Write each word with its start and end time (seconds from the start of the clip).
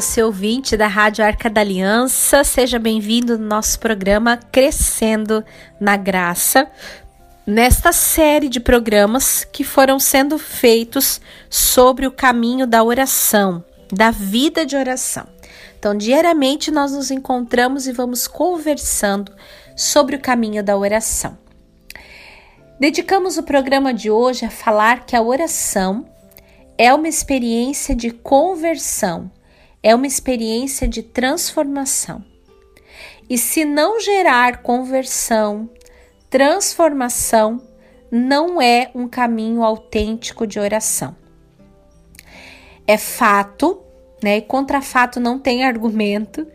você 0.00 0.22
ouvinte 0.22 0.76
da 0.76 0.86
Rádio 0.86 1.24
Arca 1.24 1.50
da 1.50 1.60
Aliança, 1.60 2.44
seja 2.44 2.78
bem-vindo 2.78 3.36
no 3.36 3.44
nosso 3.44 3.80
programa 3.80 4.36
Crescendo 4.36 5.44
na 5.80 5.96
Graça, 5.96 6.70
nesta 7.44 7.90
série 7.90 8.48
de 8.48 8.60
programas 8.60 9.42
que 9.42 9.64
foram 9.64 9.98
sendo 9.98 10.38
feitos 10.38 11.20
sobre 11.50 12.06
o 12.06 12.12
caminho 12.12 12.64
da 12.64 12.84
oração, 12.84 13.64
da 13.92 14.12
vida 14.12 14.64
de 14.64 14.76
oração. 14.76 15.26
Então, 15.76 15.96
diariamente 15.96 16.70
nós 16.70 16.92
nos 16.92 17.10
encontramos 17.10 17.88
e 17.88 17.92
vamos 17.92 18.28
conversando 18.28 19.32
sobre 19.74 20.14
o 20.14 20.20
caminho 20.20 20.62
da 20.62 20.76
oração. 20.76 21.36
Dedicamos 22.78 23.36
o 23.36 23.42
programa 23.42 23.92
de 23.92 24.12
hoje 24.12 24.44
a 24.44 24.50
falar 24.50 25.04
que 25.04 25.16
a 25.16 25.22
oração 25.22 26.06
é 26.78 26.94
uma 26.94 27.08
experiência 27.08 27.96
de 27.96 28.12
conversão, 28.12 29.28
é 29.82 29.94
uma 29.94 30.06
experiência 30.06 30.88
de 30.88 31.02
transformação. 31.02 32.24
E 33.28 33.36
se 33.36 33.64
não 33.64 34.00
gerar 34.00 34.62
conversão, 34.62 35.68
transformação, 36.30 37.60
não 38.10 38.60
é 38.60 38.90
um 38.94 39.06
caminho 39.06 39.62
autêntico 39.62 40.46
de 40.46 40.58
oração. 40.58 41.14
É 42.86 42.96
fato, 42.96 43.82
né? 44.22 44.38
E 44.38 44.42
contra 44.42 44.80
fato 44.80 45.20
não 45.20 45.38
tem 45.38 45.64
argumento 45.64 46.46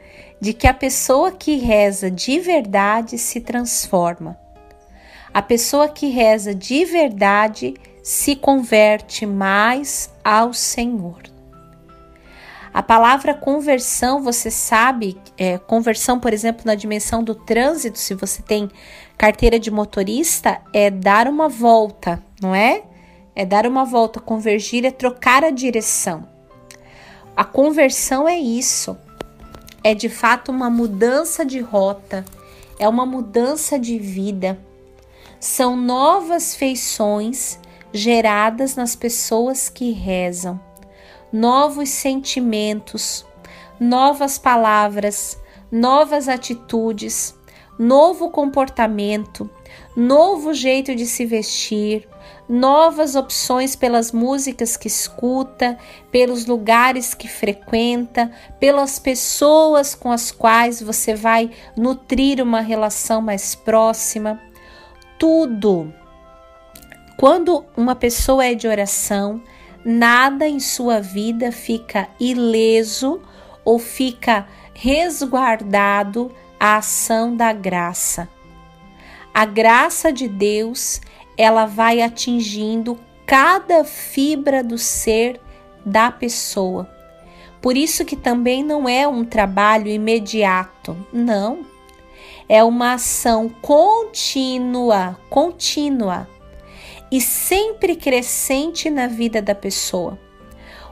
de 0.42 0.52
que 0.52 0.68
a 0.68 0.74
pessoa 0.74 1.32
que 1.32 1.56
reza 1.56 2.10
de 2.10 2.40
verdade 2.40 3.18
se 3.18 3.40
transforma. 3.40 4.38
A 5.34 5.42
pessoa 5.42 5.88
que 5.88 6.10
reza 6.10 6.54
de 6.54 6.86
verdade 6.86 7.76
se 8.04 8.36
converte 8.36 9.26
mais 9.26 10.12
ao 10.24 10.54
Senhor. 10.54 11.33
A 12.74 12.82
palavra 12.82 13.36
conversão, 13.36 14.24
você 14.24 14.50
sabe, 14.50 15.16
é, 15.38 15.60
conversão, 15.60 16.20
por 16.20 16.34
exemplo, 16.34 16.64
na 16.66 16.74
dimensão 16.74 17.24
do 17.24 17.36
trânsito, 17.36 18.00
se 18.00 18.16
você 18.16 18.42
tem 18.42 18.68
carteira 19.16 19.60
de 19.60 19.70
motorista, 19.70 20.60
é 20.74 20.90
dar 20.90 21.28
uma 21.28 21.48
volta, 21.48 22.22
não 22.42 22.56
é? 22.56 22.82
É 23.36 23.46
dar 23.46 23.68
uma 23.68 23.86
volta, 23.86 24.20
convergir 24.20 24.86
é 24.86 24.92
trocar 24.92 25.44
a 25.44 25.52
direção. 25.52 26.28
A 27.38 27.44
conversão 27.44 28.28
é 28.28 28.38
isso, 28.38 28.98
é 29.84 29.94
de 29.94 30.10
fato 30.10 30.52
uma 30.52 30.70
mudança 30.70 31.46
de 31.46 31.60
rota, 31.60 32.26
é 32.80 32.90
uma 32.90 33.06
mudança 33.06 33.78
de 33.78 34.00
vida. 34.00 34.58
São 35.40 35.76
novas 35.76 36.56
feições 36.56 37.60
geradas 37.92 38.76
nas 38.76 38.96
pessoas 38.96 39.70
que 39.70 39.92
rezam, 39.92 40.60
novos 41.34 41.90
sentimentos, 41.90 43.26
novas 43.80 44.38
palavras, 44.38 45.42
novas 45.72 46.30
atitudes, 46.30 47.36
novo 47.80 48.30
comportamento, 48.30 49.50
novo 49.96 50.54
jeito 50.54 50.94
de 50.94 51.08
se 51.08 51.26
vestir, 51.26 52.08
novas 52.48 53.16
opções 53.16 53.76
pelas 53.76 54.12
músicas 54.12 54.78
que 54.78 54.88
escuta, 54.88 55.76
pelos 56.12 56.46
lugares 56.46 57.16
que 57.16 57.28
frequenta, 57.28 58.32
pelas 58.60 59.00
pessoas 59.00 59.96
com 59.96 60.12
as 60.12 60.32
quais 60.32 60.84
você 60.84 61.16
vai 61.16 61.50
nutrir 61.76 62.44
uma 62.44 62.62
relação 62.62 63.24
mais 63.24 63.56
próxima. 63.56 64.40
Tudo 65.18 65.92
quando 67.18 67.64
uma 67.78 67.96
pessoa 67.96 68.46
é 68.46 68.54
de 68.54 68.68
oração, 68.68 69.42
nada 69.84 70.48
em 70.48 70.60
sua 70.60 71.00
vida 71.00 71.52
fica 71.52 72.08
ileso 72.20 73.22
ou 73.66 73.78
fica 73.80 74.48
resguardado 74.74 76.32
à 76.60 76.78
ação 76.78 77.36
da 77.36 77.52
graça. 77.54 78.28
A 79.34 79.46
graça 79.46 80.12
de 80.12 80.28
Deus, 80.28 81.02
ela 81.38 81.66
vai 81.66 82.02
atingindo 82.02 83.00
cada 83.26 83.84
fibra 83.84 84.64
do 84.64 84.78
ser 84.78 85.40
da 85.86 86.12
pessoa. 86.12 86.90
Por 87.62 87.78
isso 87.78 88.04
que 88.06 88.16
também 88.16 88.64
não 88.64 88.88
é 88.88 89.08
um 89.08 89.24
trabalho 89.24 89.88
imediato, 89.88 90.96
não. 91.12 91.66
É 92.48 92.64
uma 92.64 92.94
ação 92.94 93.50
contínua, 93.62 95.18
contínua 95.30 96.28
e 97.14 97.22
sempre 97.22 97.96
crescente 97.96 98.90
na 98.90 99.06
vida 99.06 99.40
da 99.40 99.54
pessoa. 99.54 100.18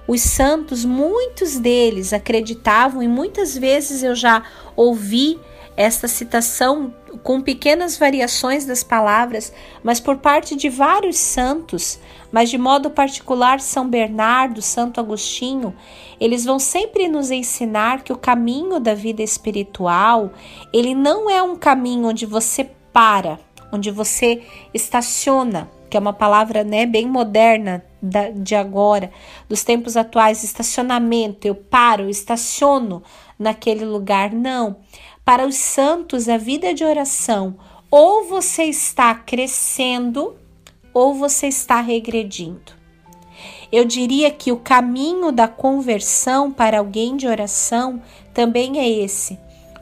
Os 0.07 0.21
santos, 0.21 0.85
muitos 0.85 1.57
deles 1.57 2.13
acreditavam, 2.13 3.01
e 3.01 3.07
muitas 3.07 3.57
vezes 3.57 4.03
eu 4.03 4.13
já 4.13 4.43
ouvi 4.75 5.39
esta 5.75 6.07
citação 6.07 6.93
com 7.23 7.41
pequenas 7.41 7.97
variações 7.97 8.67
das 8.67 8.83
palavras, 8.83 9.51
mas 9.81 9.99
por 9.99 10.17
parte 10.17 10.55
de 10.55 10.69
vários 10.69 11.17
santos, 11.17 11.99
mas 12.31 12.51
de 12.51 12.57
modo 12.59 12.91
particular 12.91 13.59
São 13.59 13.89
Bernardo, 13.89 14.61
Santo 14.61 14.99
Agostinho, 14.99 15.75
eles 16.19 16.45
vão 16.45 16.59
sempre 16.59 17.07
nos 17.07 17.31
ensinar 17.31 18.03
que 18.03 18.13
o 18.13 18.17
caminho 18.17 18.79
da 18.79 18.93
vida 18.93 19.23
espiritual, 19.23 20.31
ele 20.71 20.93
não 20.93 21.27
é 21.27 21.41
um 21.41 21.55
caminho 21.55 22.09
onde 22.09 22.27
você 22.27 22.69
para, 22.93 23.39
onde 23.71 23.89
você 23.89 24.43
estaciona, 24.71 25.67
que 25.91 25.97
é 25.97 25.99
uma 25.99 26.13
palavra 26.13 26.63
né, 26.63 26.85
bem 26.85 27.05
moderna 27.05 27.83
da, 28.01 28.29
de 28.29 28.55
agora, 28.55 29.11
dos 29.49 29.61
tempos 29.61 29.97
atuais, 29.97 30.41
estacionamento, 30.41 31.45
eu 31.45 31.53
paro, 31.53 32.09
estaciono 32.09 33.03
naquele 33.37 33.83
lugar. 33.83 34.31
Não. 34.31 34.77
Para 35.25 35.45
os 35.45 35.55
santos, 35.55 36.29
a 36.29 36.37
vida 36.37 36.73
de 36.73 36.85
oração, 36.85 37.57
ou 37.91 38.23
você 38.23 38.63
está 38.63 39.13
crescendo, 39.13 40.33
ou 40.93 41.13
você 41.13 41.47
está 41.47 41.81
regredindo. 41.81 42.71
Eu 43.69 43.83
diria 43.83 44.31
que 44.31 44.49
o 44.49 44.57
caminho 44.57 45.29
da 45.29 45.47
conversão 45.49 46.51
para 46.51 46.79
alguém 46.79 47.17
de 47.17 47.27
oração 47.27 48.01
também 48.33 48.79
é 48.79 48.89
esse. 48.89 49.37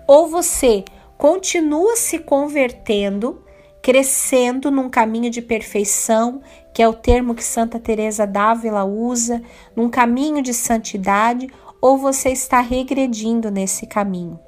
Ou 0.07 0.27
você 0.27 0.83
continua 1.19 1.95
se 1.95 2.17
convertendo, 2.17 3.43
crescendo 3.81 4.69
num 4.69 4.89
caminho 4.89 5.29
de 5.29 5.41
perfeição, 5.41 6.41
que 6.73 6.81
é 6.81 6.87
o 6.87 6.93
termo 6.93 7.33
que 7.33 7.43
Santa 7.43 7.79
Teresa 7.79 8.25
d'Ávila 8.25 8.83
usa, 8.83 9.41
num 9.75 9.89
caminho 9.89 10.41
de 10.41 10.53
santidade, 10.53 11.49
ou 11.81 11.97
você 11.97 12.29
está 12.29 12.59
regredindo 12.61 13.49
nesse 13.49 13.87
caminho. 13.87 14.39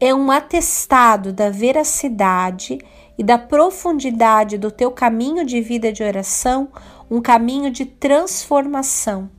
É 0.00 0.14
um 0.14 0.30
atestado 0.30 1.32
da 1.32 1.50
veracidade 1.50 2.78
e 3.16 3.22
da 3.22 3.38
profundidade 3.38 4.56
do 4.56 4.70
teu 4.70 4.90
caminho 4.90 5.44
de 5.44 5.60
vida 5.60 5.92
de 5.92 6.02
oração, 6.02 6.68
um 7.10 7.20
caminho 7.20 7.70
de 7.70 7.84
transformação. 7.84 9.30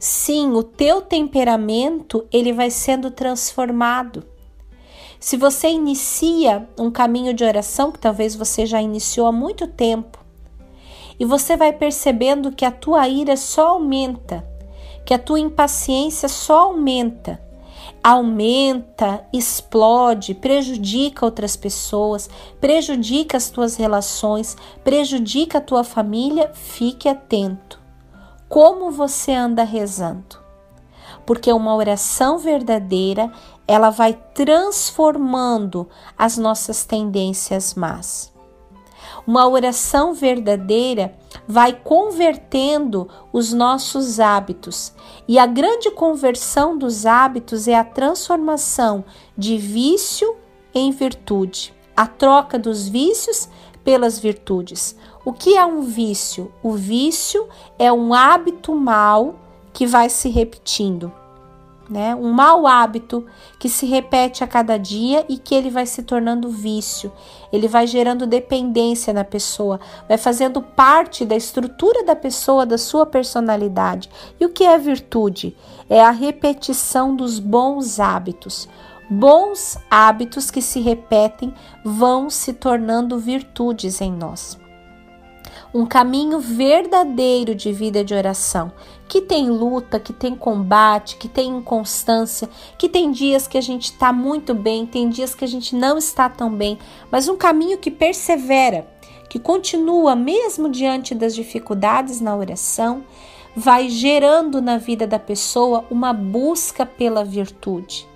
Sim, 0.00 0.52
o 0.52 0.62
teu 0.62 1.00
temperamento 1.00 2.26
ele 2.32 2.52
vai 2.52 2.70
sendo 2.70 3.10
transformado 3.10 4.24
se 5.20 5.36
você 5.36 5.68
inicia 5.68 6.68
um 6.78 6.90
caminho 6.90 7.34
de 7.34 7.44
oração 7.44 7.90
que 7.90 7.98
talvez 7.98 8.34
você 8.36 8.64
já 8.64 8.80
iniciou 8.80 9.26
há 9.26 9.32
muito 9.32 9.66
tempo, 9.66 10.18
e 11.18 11.24
você 11.24 11.56
vai 11.56 11.72
percebendo 11.72 12.52
que 12.52 12.64
a 12.64 12.70
tua 12.70 13.08
ira 13.08 13.36
só 13.36 13.70
aumenta, 13.70 14.46
que 15.04 15.12
a 15.12 15.18
tua 15.18 15.40
impaciência 15.40 16.28
só 16.28 16.60
aumenta, 16.60 17.40
aumenta, 18.02 19.26
explode, 19.32 20.34
prejudica 20.34 21.24
outras 21.24 21.56
pessoas, 21.56 22.30
prejudica 22.60 23.36
as 23.36 23.50
tuas 23.50 23.76
relações, 23.76 24.56
prejudica 24.84 25.58
a 25.58 25.62
tua 25.62 25.82
família, 25.82 26.50
fique 26.54 27.08
atento. 27.08 27.80
Como 28.48 28.90
você 28.90 29.32
anda 29.32 29.64
rezando? 29.64 30.38
Porque 31.26 31.52
uma 31.52 31.74
oração 31.74 32.38
verdadeira, 32.38 33.30
ela 33.68 33.90
vai 33.90 34.18
transformando 34.34 35.86
as 36.16 36.38
nossas 36.38 36.84
tendências 36.86 37.74
más. 37.74 38.32
Uma 39.26 39.46
oração 39.46 40.14
verdadeira 40.14 41.14
vai 41.46 41.74
convertendo 41.74 43.08
os 43.30 43.52
nossos 43.52 44.18
hábitos, 44.18 44.92
e 45.28 45.38
a 45.38 45.46
grande 45.46 45.90
conversão 45.90 46.78
dos 46.78 47.04
hábitos 47.04 47.68
é 47.68 47.74
a 47.76 47.84
transformação 47.84 49.04
de 49.36 49.58
vício 49.58 50.34
em 50.74 50.90
virtude, 50.90 51.74
a 51.94 52.06
troca 52.06 52.58
dos 52.58 52.88
vícios 52.88 53.48
pelas 53.84 54.18
virtudes. 54.18 54.96
O 55.24 55.32
que 55.32 55.56
é 55.56 55.64
um 55.64 55.82
vício? 55.82 56.52
O 56.62 56.72
vício 56.72 57.48
é 57.78 57.92
um 57.92 58.14
hábito 58.14 58.74
mau 58.74 59.36
que 59.72 59.86
vai 59.86 60.08
se 60.08 60.28
repetindo. 60.28 61.12
Né? 61.88 62.14
Um 62.14 62.32
mau 62.32 62.66
hábito 62.66 63.24
que 63.58 63.68
se 63.68 63.86
repete 63.86 64.44
a 64.44 64.46
cada 64.46 64.76
dia 64.76 65.24
e 65.28 65.38
que 65.38 65.54
ele 65.54 65.70
vai 65.70 65.86
se 65.86 66.02
tornando 66.02 66.50
vício. 66.50 67.10
Ele 67.52 67.66
vai 67.66 67.86
gerando 67.86 68.26
dependência 68.26 69.12
na 69.12 69.24
pessoa, 69.24 69.80
vai 70.06 70.18
fazendo 70.18 70.60
parte 70.60 71.24
da 71.24 71.36
estrutura 71.36 72.04
da 72.04 72.14
pessoa, 72.14 72.66
da 72.66 72.76
sua 72.76 73.06
personalidade. 73.06 74.10
E 74.38 74.44
o 74.44 74.50
que 74.50 74.64
é 74.64 74.76
virtude? 74.76 75.56
É 75.88 76.02
a 76.02 76.10
repetição 76.10 77.16
dos 77.16 77.38
bons 77.38 77.98
hábitos. 77.98 78.68
Bons 79.10 79.78
hábitos 79.90 80.50
que 80.50 80.60
se 80.60 80.80
repetem 80.80 81.54
vão 81.82 82.28
se 82.28 82.52
tornando 82.52 83.18
virtudes 83.18 84.02
em 84.02 84.12
nós 84.12 84.58
um 85.72 85.84
caminho 85.84 86.40
verdadeiro 86.40 87.54
de 87.54 87.72
vida 87.72 88.04
de 88.04 88.14
oração, 88.14 88.72
que 89.08 89.22
tem 89.22 89.48
luta, 89.48 89.98
que 89.98 90.12
tem 90.12 90.36
combate, 90.36 91.16
que 91.16 91.28
tem 91.28 91.56
inconstância, 91.56 92.48
que 92.76 92.88
tem 92.88 93.10
dias 93.10 93.48
que 93.48 93.56
a 93.56 93.60
gente 93.60 93.84
está 93.84 94.12
muito 94.12 94.54
bem, 94.54 94.84
tem 94.84 95.08
dias 95.08 95.34
que 95.34 95.44
a 95.44 95.48
gente 95.48 95.74
não 95.74 95.96
está 95.96 96.28
tão 96.28 96.50
bem, 96.50 96.78
mas 97.10 97.26
um 97.26 97.36
caminho 97.36 97.78
que 97.78 97.90
persevera, 97.90 98.86
que 99.28 99.38
continua 99.38 100.14
mesmo 100.14 100.68
diante 100.68 101.14
das 101.14 101.34
dificuldades 101.34 102.20
na 102.20 102.36
oração, 102.36 103.02
vai 103.56 103.88
gerando 103.88 104.60
na 104.60 104.76
vida 104.76 105.06
da 105.06 105.18
pessoa 105.18 105.84
uma 105.90 106.12
busca 106.12 106.84
pela 106.84 107.24
virtude. 107.24 108.06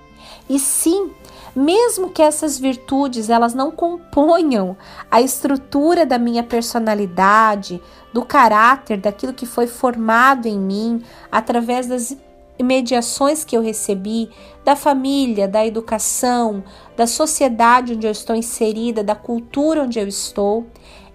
E 0.49 0.59
sim, 0.59 1.11
mesmo 1.55 2.11
que 2.11 2.23
essas 2.23 2.59
virtudes 2.59 3.29
elas 3.29 3.55
não 3.55 3.71
componham 3.71 4.77
a 5.11 5.21
estrutura 5.21 6.07
da 6.07 6.19
minha 6.19 6.43
personalidade, 6.43 7.81
do 8.13 8.25
caráter, 8.25 8.99
daquilo 8.99 9.33
que 9.33 9.47
foi 9.47 9.67
formado 9.67 10.47
em 10.47 10.59
mim 10.59 11.03
através 11.31 11.87
das 11.87 12.17
mediações 12.63 13.45
que 13.45 13.57
eu 13.57 13.63
recebi 13.63 14.31
da 14.65 14.77
família, 14.77 15.49
da 15.49 15.67
educação, 15.67 16.63
da 16.97 17.07
sociedade 17.07 17.95
onde 17.95 18.07
eu 18.07 18.13
estou 18.13 18.37
inserida, 18.37 19.03
da 19.03 19.15
cultura 19.15 19.83
onde 19.83 19.99
eu 19.99 20.07
estou, 20.07 20.67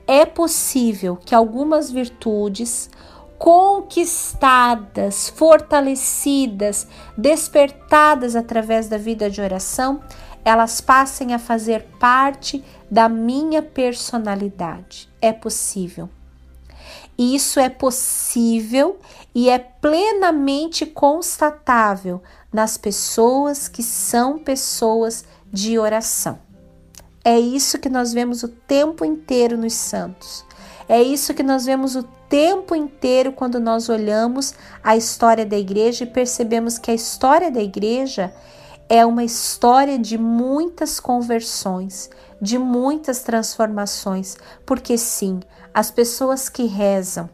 é 0.08 0.26
possível 0.26 1.18
que 1.18 1.36
algumas 1.36 1.92
virtudes 1.92 2.90
conquistadas, 3.38 5.30
fortalecidas, 5.30 6.88
despertadas 7.16 8.36
através 8.36 8.90
da 8.90 8.98
vida 8.98 9.30
de 9.30 9.40
oração, 9.42 10.02
elas 10.44 10.82
passem 10.82 11.34
a 11.34 11.40
fazer 11.40 11.84
parte 12.00 12.64
da 12.90 13.08
minha 13.08 13.62
personalidade. 13.62 15.08
É 15.22 15.32
possível. 15.32 16.10
Isso 17.18 17.60
é 17.60 17.70
possível 17.70 19.00
e 19.34 19.50
é 19.50 19.58
plenamente 19.58 20.86
constatável 20.86 22.22
nas 22.52 22.78
pessoas 22.78 23.68
que 23.68 23.82
são 23.82 24.38
pessoas 24.38 25.26
de 25.52 25.80
oração. 25.80 26.40
É 27.24 27.40
isso 27.40 27.80
que 27.80 27.90
nós 27.90 28.14
vemos 28.14 28.44
o 28.44 28.48
tempo 28.48 29.04
inteiro 29.04 29.58
nos 29.58 29.74
santos. 29.74 30.46
É 30.88 31.02
isso 31.02 31.34
que 31.34 31.44
nós 31.44 31.66
vemos 31.66 31.96
o 31.96 32.04
tempo 32.30 32.76
inteiro 32.76 33.32
quando 33.32 33.60
nós 33.60 33.90
olhamos 33.90 34.54
a 34.84 34.96
história 34.96 35.46
da 35.46 35.58
igreja 35.58 36.04
e 36.04 36.08
percebemos 36.08 36.78
que 36.78 36.92
a 36.92 36.94
história 36.94 37.52
da 37.52 37.62
igreja 37.62 38.34
é 38.90 39.06
uma 39.06 39.24
história 39.24 39.98
de 39.98 40.18
muitas 40.18 41.00
conversões, 41.00 42.10
de 42.42 42.58
muitas 42.58 43.22
transformações, 43.22 44.38
porque 44.66 44.98
sim, 44.98 45.40
as 45.74 45.92
pessoas 45.92 46.50
que 46.50 46.66
rezam 46.66 47.30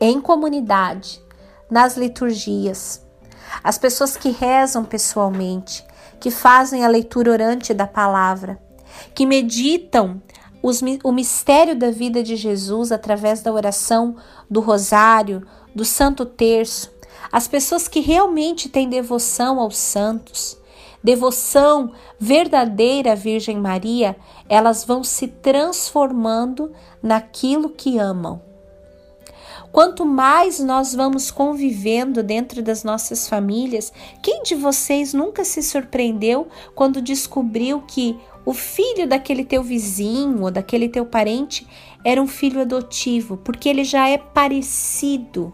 em 0.00 0.20
comunidade, 0.20 1.20
nas 1.70 1.96
liturgias, 1.96 3.04
as 3.62 3.78
pessoas 3.78 4.16
que 4.16 4.30
rezam 4.30 4.84
pessoalmente, 4.84 5.84
que 6.20 6.30
fazem 6.30 6.84
a 6.84 6.88
leitura 6.88 7.32
orante 7.32 7.72
da 7.72 7.86
palavra, 7.86 8.60
que 9.14 9.26
meditam 9.26 10.20
os, 10.62 10.82
o 11.02 11.12
mistério 11.12 11.76
da 11.76 11.90
vida 11.90 12.22
de 12.22 12.36
Jesus 12.36 12.92
através 12.92 13.40
da 13.40 13.52
oração 13.52 14.16
do 14.50 14.60
rosário, 14.60 15.46
do 15.74 15.84
Santo 15.84 16.26
Terço, 16.26 16.90
as 17.30 17.46
pessoas 17.46 17.88
que 17.88 18.00
realmente 18.00 18.68
têm 18.68 18.88
devoção 18.88 19.60
aos 19.60 19.76
santos, 19.76 20.58
devoção 21.02 21.92
verdadeira 22.18 23.12
à 23.12 23.14
Virgem 23.14 23.58
Maria, 23.58 24.16
elas 24.48 24.84
vão 24.84 25.04
se 25.04 25.28
transformando 25.28 26.72
naquilo 27.02 27.70
que 27.70 27.98
amam. 27.98 28.42
Quanto 29.70 30.04
mais 30.04 30.58
nós 30.58 30.94
vamos 30.94 31.30
convivendo 31.30 32.22
dentro 32.22 32.62
das 32.62 32.82
nossas 32.82 33.28
famílias, 33.28 33.92
quem 34.22 34.42
de 34.42 34.54
vocês 34.54 35.12
nunca 35.12 35.44
se 35.44 35.62
surpreendeu 35.62 36.48
quando 36.74 37.02
descobriu 37.02 37.82
que 37.82 38.18
o 38.46 38.54
filho 38.54 39.06
daquele 39.06 39.44
teu 39.44 39.62
vizinho 39.62 40.42
ou 40.42 40.50
daquele 40.50 40.88
teu 40.88 41.04
parente 41.04 41.66
era 42.02 42.20
um 42.20 42.26
filho 42.26 42.62
adotivo, 42.62 43.36
porque 43.36 43.68
ele 43.68 43.84
já 43.84 44.08
é 44.08 44.16
parecido 44.16 45.52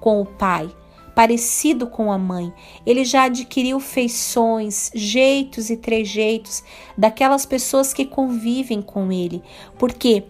com 0.00 0.22
o 0.22 0.24
pai, 0.24 0.74
parecido 1.14 1.86
com 1.86 2.10
a 2.10 2.18
mãe. 2.18 2.52
Ele 2.86 3.04
já 3.04 3.24
adquiriu 3.24 3.78
feições, 3.80 4.90
jeitos 4.94 5.70
e 5.70 5.76
trejeitos 5.76 6.62
daquelas 6.96 7.46
pessoas 7.46 7.92
que 7.92 8.04
convivem 8.04 8.80
com 8.80 9.12
ele, 9.12 9.42
porque 9.78 10.24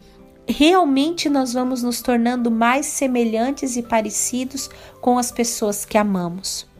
realmente 0.46 1.28
nós 1.28 1.52
vamos 1.52 1.82
nos 1.82 2.02
tornando 2.02 2.50
mais 2.50 2.86
semelhantes 2.86 3.76
e 3.76 3.82
parecidos 3.82 4.68
com 5.00 5.18
as 5.18 5.30
pessoas 5.30 5.84
que 5.84 5.96
amamos. 5.96 6.70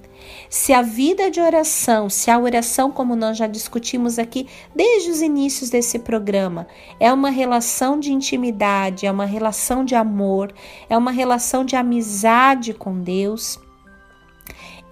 Se 0.49 0.72
a 0.72 0.82
vida 0.82 1.31
de 1.31 1.40
oração, 1.40 2.10
se 2.10 2.31
a 2.31 2.38
oração, 2.38 2.90
como 2.90 3.16
nós 3.16 3.37
já 3.38 3.46
discutimos 3.46 4.19
aqui 4.19 4.46
desde 4.75 5.10
os 5.10 5.22
inícios 5.22 5.70
desse 5.70 5.99
programa, 5.99 6.66
é 7.00 7.12
uma 7.12 7.31
relação 7.31 7.99
de 7.99 8.12
intimidade, 8.12 9.06
é 9.06 9.10
uma 9.10 9.25
relação 9.25 9.84
de 9.84 9.94
amor, 9.94 10.52
é 10.88 10.96
uma 10.96 11.10
relação 11.10 11.64
de 11.64 11.75
amizade 11.75 12.75
com 12.75 13.00
Deus, 13.00 13.58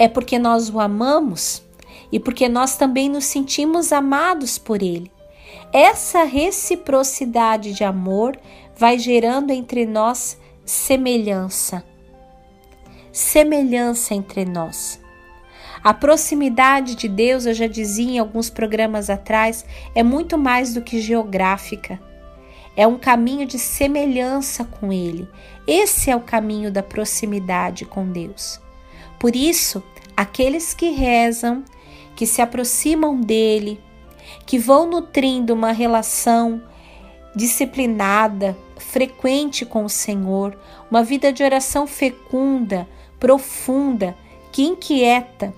é 0.00 0.08
porque 0.08 0.38
nós 0.38 0.70
o 0.70 0.81
amamos 0.81 1.62
e 2.11 2.19
porque 2.19 2.49
nós 2.49 2.75
também 2.75 3.06
nos 3.06 3.26
sentimos 3.26 3.93
amados 3.93 4.56
por 4.56 4.81
Ele. 4.81 5.12
Essa 5.75 6.25
reciprocidade 6.25 7.75
de 7.75 7.85
amor 7.85 8.35
vai 8.75 8.99
gerando 8.99 9.50
entre 9.50 9.85
nós 9.85 10.41
semelhança. 10.64 11.85
Semelhança 13.12 14.14
entre 14.14 14.47
nós. 14.47 14.99
A 15.85 15.93
proximidade 15.93 16.94
de 16.94 17.06
Deus, 17.06 17.44
eu 17.44 17.53
já 17.53 17.67
dizia 17.67 18.12
em 18.12 18.19
alguns 18.19 18.49
programas 18.49 19.11
atrás, 19.11 19.67
é 19.94 20.03
muito 20.03 20.38
mais 20.38 20.73
do 20.73 20.81
que 20.81 20.99
geográfica. 20.99 22.00
É 22.75 22.87
um 22.87 22.99
caminho 22.99 23.46
de 23.46 23.58
semelhança 23.58 24.64
com 24.64 24.91
Ele. 24.91 25.29
Esse 25.67 26.10
é 26.10 26.17
o 26.17 26.20
caminho 26.20 26.72
da 26.72 26.82
proximidade 26.82 27.84
com 27.84 28.10
Deus. 28.10 28.58
Por 29.20 29.36
isso, 29.36 29.82
aqueles 30.20 30.74
que 30.74 30.91
rezam, 30.91 31.65
que 32.15 32.27
se 32.27 32.43
aproximam 32.43 33.19
dele, 33.19 33.81
que 34.44 34.58
vão 34.58 34.86
nutrindo 34.86 35.55
uma 35.55 35.72
relação 35.72 36.62
disciplinada, 37.34 38.55
frequente 38.77 39.65
com 39.65 39.82
o 39.82 39.89
Senhor, 39.89 40.58
uma 40.91 41.03
vida 41.03 41.32
de 41.32 41.43
oração 41.43 41.86
fecunda, 41.86 42.86
profunda, 43.19 44.15
que 44.53 44.62
inquieta, 44.62 45.55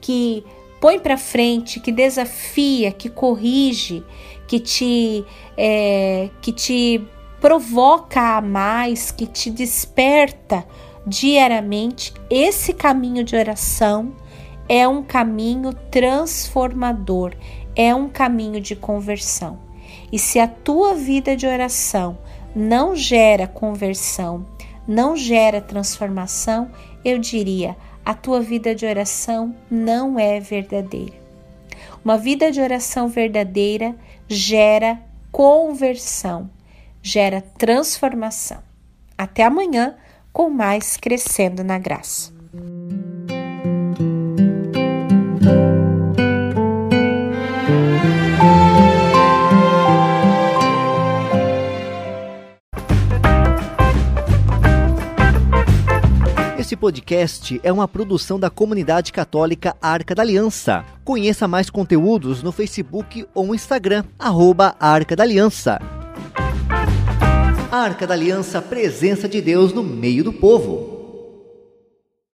que 0.00 0.44
põe 0.80 1.00
para 1.00 1.18
frente, 1.18 1.80
que 1.80 1.90
desafia, 1.90 2.92
que 2.92 3.08
corrige, 3.08 4.04
que 4.46 4.60
te, 4.60 5.24
é, 5.56 6.30
que 6.40 6.52
te 6.52 7.04
provoca 7.40 8.36
a 8.36 8.40
mais, 8.40 9.10
que 9.10 9.26
te 9.26 9.50
desperta 9.50 10.64
diariamente, 11.06 12.14
esse 12.30 12.72
caminho 12.72 13.24
de 13.24 13.36
oração 13.36 14.14
é 14.68 14.86
um 14.88 15.02
caminho 15.02 15.72
transformador, 15.90 17.34
é 17.76 17.94
um 17.94 18.08
caminho 18.08 18.60
de 18.60 18.74
conversão. 18.74 19.58
E 20.10 20.18
se 20.18 20.38
a 20.38 20.48
tua 20.48 20.94
vida 20.94 21.36
de 21.36 21.46
oração 21.46 22.18
não 22.54 22.94
gera 22.94 23.46
conversão, 23.46 24.46
não 24.86 25.16
gera 25.16 25.60
transformação, 25.60 26.70
eu 27.04 27.18
diria, 27.18 27.76
a 28.04 28.14
tua 28.14 28.40
vida 28.40 28.74
de 28.74 28.86
oração 28.86 29.54
não 29.70 30.18
é 30.18 30.38
verdadeira. 30.40 31.14
Uma 32.04 32.18
vida 32.18 32.50
de 32.50 32.60
oração 32.60 33.08
verdadeira 33.08 33.94
gera 34.28 35.00
conversão, 35.32 36.50
gera 37.02 37.40
transformação. 37.40 38.58
Até 39.16 39.44
amanhã 39.44 39.96
com 40.34 40.50
mais 40.50 40.96
Crescendo 40.96 41.62
na 41.62 41.78
Graça. 41.78 42.34
Esse 56.58 56.74
podcast 56.74 57.60
é 57.62 57.72
uma 57.72 57.86
produção 57.86 58.40
da 58.40 58.50
comunidade 58.50 59.12
católica 59.12 59.76
Arca 59.80 60.16
da 60.16 60.22
Aliança. 60.22 60.84
Conheça 61.04 61.46
mais 61.46 61.70
conteúdos 61.70 62.42
no 62.42 62.50
Facebook 62.50 63.24
ou 63.32 63.54
Instagram, 63.54 64.02
arroba 64.18 64.74
Arca 64.80 65.14
da 65.14 65.22
Aliança. 65.22 65.78
Arca 67.74 68.06
da 68.06 68.14
Aliança, 68.14 68.62
presença 68.62 69.28
de 69.28 69.40
Deus 69.40 69.72
no 69.72 69.82
meio 69.82 70.22
do 70.22 70.32
povo. 70.32 70.93